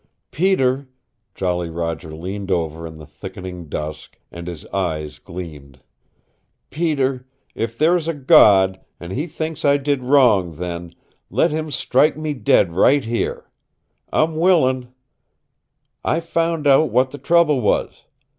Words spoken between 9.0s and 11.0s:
He thinks I did wrong then,